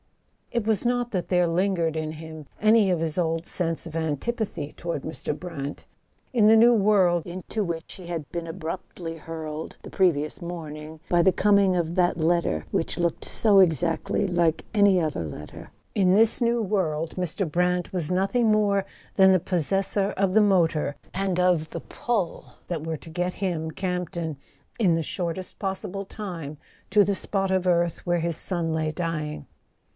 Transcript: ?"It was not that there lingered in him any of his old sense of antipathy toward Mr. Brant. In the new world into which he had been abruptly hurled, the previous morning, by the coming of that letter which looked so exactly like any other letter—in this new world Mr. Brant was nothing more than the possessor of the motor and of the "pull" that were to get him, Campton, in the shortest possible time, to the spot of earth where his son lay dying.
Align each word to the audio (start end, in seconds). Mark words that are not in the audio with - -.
?"It 0.61 0.65
was 0.65 0.83
not 0.83 1.11
that 1.11 1.29
there 1.29 1.47
lingered 1.47 1.95
in 1.95 2.13
him 2.13 2.47
any 2.59 2.89
of 2.89 2.99
his 2.99 3.19
old 3.19 3.45
sense 3.45 3.85
of 3.85 3.95
antipathy 3.95 4.73
toward 4.73 5.03
Mr. 5.03 5.37
Brant. 5.37 5.85
In 6.33 6.47
the 6.47 6.57
new 6.57 6.73
world 6.73 7.25
into 7.25 7.63
which 7.63 7.93
he 7.93 8.07
had 8.07 8.29
been 8.31 8.47
abruptly 8.47 9.17
hurled, 9.17 9.77
the 9.83 9.91
previous 9.91 10.41
morning, 10.41 10.99
by 11.07 11.21
the 11.21 11.31
coming 11.31 11.75
of 11.75 11.95
that 11.95 12.17
letter 12.17 12.65
which 12.71 12.97
looked 12.97 13.23
so 13.23 13.59
exactly 13.59 14.27
like 14.27 14.65
any 14.73 14.99
other 14.99 15.23
letter—in 15.23 16.15
this 16.15 16.41
new 16.41 16.61
world 16.63 17.11
Mr. 17.15 17.49
Brant 17.49 17.93
was 17.93 18.09
nothing 18.11 18.51
more 18.51 18.85
than 19.15 19.31
the 19.31 19.39
possessor 19.39 20.11
of 20.17 20.33
the 20.33 20.41
motor 20.41 20.95
and 21.13 21.39
of 21.39 21.69
the 21.69 21.79
"pull" 21.79 22.53
that 22.67 22.85
were 22.85 22.97
to 22.97 23.09
get 23.09 23.35
him, 23.35 23.69
Campton, 23.71 24.35
in 24.79 24.95
the 24.95 25.03
shortest 25.03 25.59
possible 25.59 26.05
time, 26.05 26.57
to 26.89 27.05
the 27.05 27.15
spot 27.15 27.51
of 27.51 27.67
earth 27.67 27.99
where 27.99 28.19
his 28.19 28.35
son 28.35 28.73
lay 28.73 28.91
dying. 28.91 29.45